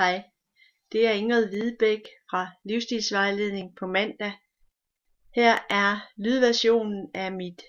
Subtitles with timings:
[0.00, 0.22] Hej,
[0.92, 2.00] det er Ingrid Hvidebæk
[2.30, 4.32] fra Livsstilsvejledning på mandag.
[5.34, 7.62] Her er lydversionen af mit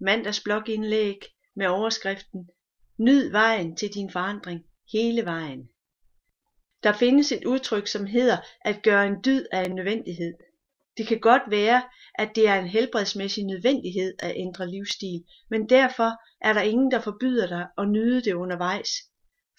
[0.00, 1.18] mandagsblogindlæg
[1.56, 2.48] med overskriften
[2.98, 5.68] Nyd vejen til din forandring hele vejen.
[6.82, 10.34] Der findes et udtryk, som hedder at gøre en dyd af en nødvendighed.
[10.96, 11.82] Det kan godt være,
[12.14, 17.00] at det er en helbredsmæssig nødvendighed at ændre livsstil, men derfor er der ingen, der
[17.00, 18.90] forbyder dig at nyde det undervejs.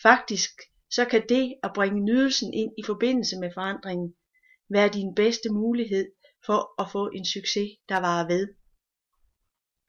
[0.02, 0.52] Faktisk
[0.92, 4.16] så kan det at bringe nydelsen ind i forbindelse med forandringen
[4.70, 6.12] være din bedste mulighed
[6.46, 8.48] for at få en succes, der varer ved.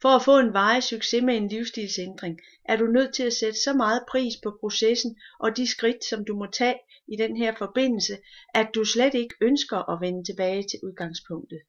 [0.02, 3.58] For at få en varig succes med en livsstilsændring, er du nødt til at sætte
[3.64, 6.78] så meget pris på processen og de skridt, som du må tage
[7.08, 8.18] i den her forbindelse,
[8.54, 11.60] at du slet ikke ønsker at vende tilbage til udgangspunktet.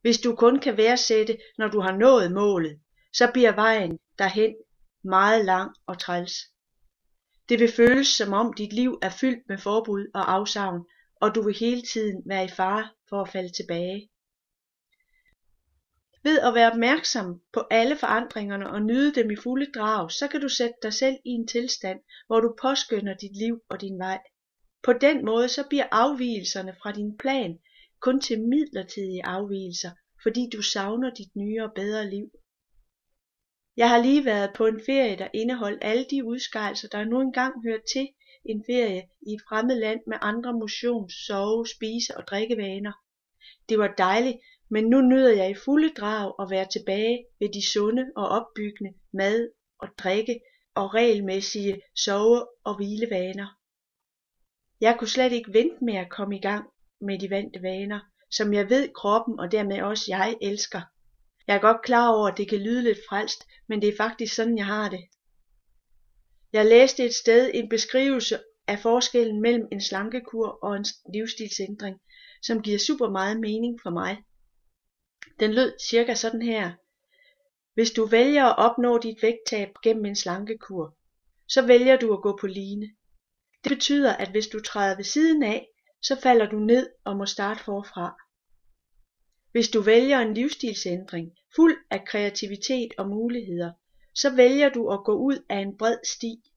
[0.00, 2.80] Hvis du kun kan værdsætte, når du har nået målet,
[3.12, 4.54] så bliver vejen derhen
[5.04, 6.32] meget lang og træls.
[7.48, 10.86] Det vil føles som om dit liv er fyldt med forbud og afsavn,
[11.20, 14.10] og du vil hele tiden være i fare for at falde tilbage.
[16.22, 20.40] Ved at være opmærksom på alle forandringerne og nyde dem i fulde drag, så kan
[20.40, 24.20] du sætte dig selv i en tilstand, hvor du påskynder dit liv og din vej.
[24.82, 27.58] På den måde så bliver afvielserne fra din plan
[28.00, 29.90] kun til midlertidige afvielser,
[30.22, 32.30] fordi du savner dit nye og bedre liv.
[33.76, 37.62] Jeg har lige været på en ferie, der indeholdt alle de udskejelser, der nu engang
[37.66, 38.08] hører til
[38.44, 42.92] en ferie i et fremmed land med andre motions, sove, spise og drikkevaner.
[43.68, 44.36] Det var dejligt,
[44.70, 48.94] men nu nyder jeg i fulde drag at være tilbage ved de sunde og opbyggende
[49.12, 50.40] mad og drikke
[50.74, 53.58] og regelmæssige sove- og hvilevaner.
[54.80, 56.64] Jeg kunne slet ikke vente med at komme i gang
[57.00, 60.80] med de vante vaner, som jeg ved kroppen og dermed også jeg elsker.
[61.46, 64.34] Jeg er godt klar over, at det kan lyde lidt frelst, men det er faktisk
[64.34, 65.04] sådan, jeg har det.
[66.52, 72.00] Jeg læste et sted en beskrivelse af forskellen mellem en slankekur og en livsstilsændring,
[72.42, 74.24] som giver super meget mening for mig.
[75.40, 76.72] Den lød cirka sådan her.
[77.74, 80.96] Hvis du vælger at opnå dit vægttab gennem en slankekur,
[81.48, 82.86] så vælger du at gå på line.
[83.64, 85.66] Det betyder, at hvis du træder ved siden af,
[86.02, 88.25] så falder du ned og må starte forfra.
[89.56, 93.72] Hvis du vælger en livsstilsændring, fuld af kreativitet og muligheder,
[94.14, 96.52] så vælger du at gå ud af en bred sti.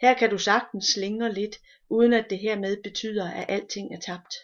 [0.00, 1.56] Her kan du sagtens slingre lidt,
[1.88, 4.34] uden at det hermed betyder, at alting er tabt.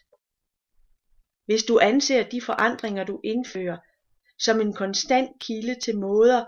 [1.47, 3.77] Hvis du anser de forandringer, du indfører,
[4.39, 6.45] som en konstant kilde til måder,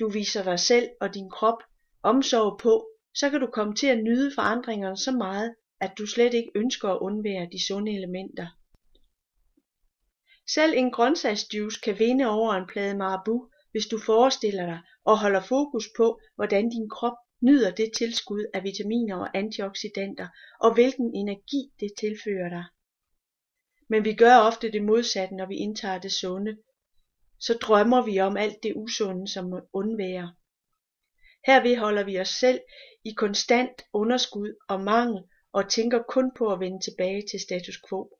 [0.00, 1.62] du viser dig selv og din krop
[2.02, 6.34] omsorg på, så kan du komme til at nyde forandringerne så meget, at du slet
[6.34, 8.46] ikke ønsker at undvære de sunde elementer.
[10.46, 15.42] Selv en grøntsagsjuice kan vinde over en plade marabu, hvis du forestiller dig og holder
[15.42, 20.28] fokus på, hvordan din krop nyder det tilskud af vitaminer og antioxidanter,
[20.60, 22.64] og hvilken energi det tilfører dig.
[23.88, 26.56] Men vi gør ofte det modsatte, når vi indtager det sunde.
[27.40, 30.34] Så drømmer vi om alt det usunde, som må undvære.
[31.46, 32.60] Herved holder vi os selv
[33.04, 38.18] i konstant underskud og mangel og tænker kun på at vende tilbage til status quo.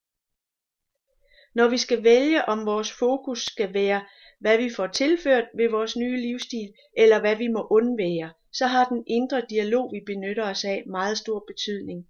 [1.55, 4.05] Når vi skal vælge, om vores fokus skal være,
[4.41, 8.85] hvad vi får tilført ved vores nye livsstil, eller hvad vi må undvære, så har
[8.85, 12.07] den indre dialog, vi benytter os af, meget stor betydning.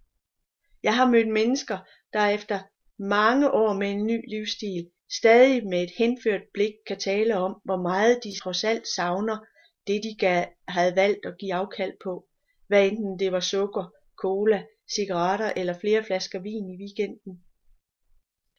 [0.83, 1.79] Jeg har mødt mennesker,
[2.13, 2.61] der efter
[2.99, 7.83] mange år med en ny livsstil, stadig med et henført blik kan tale om, hvor
[7.83, 9.39] meget de trods alt savner
[9.87, 12.27] det, de gav, havde valgt at give afkald på,
[12.67, 14.65] hvad enten det var sukker, cola,
[14.95, 17.45] cigaretter eller flere flasker vin i weekenden.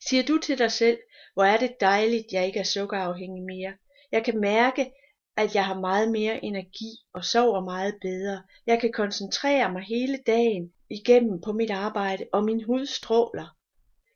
[0.10, 0.98] Siger du til dig selv,
[1.34, 3.74] hvor er det dejligt, jeg ikke er sukkerafhængig mere.
[4.12, 4.92] Jeg kan mærke,
[5.38, 8.44] at jeg har meget mere energi og sover meget bedre.
[8.66, 13.58] Jeg kan koncentrere mig hele dagen igennem på mit arbejde, og min hud stråler.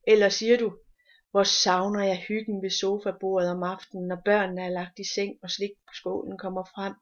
[0.08, 0.78] Eller siger du,
[1.32, 5.52] hvor savner jeg hyggen ved sofabordet om aftenen, når børnene er lagt i seng og
[5.52, 6.94] slikskålen kommer frem.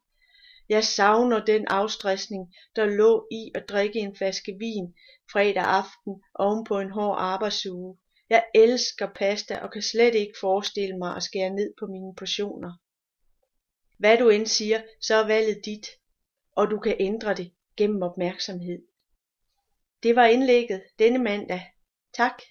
[0.69, 4.93] Jeg savner den afstressning, der lå i at drikke en flaske vin
[5.31, 7.97] fredag aften oven på en hård arbejdsuge.
[8.35, 12.71] Jeg elsker pasta og kan slet ikke forestille mig at skære ned på mine portioner.
[13.97, 15.87] Hvad du end siger, så er valget dit,
[16.51, 18.81] og du kan ændre det gennem opmærksomhed.
[20.03, 21.63] Det var indlægget denne mandag.
[22.13, 22.41] Tak.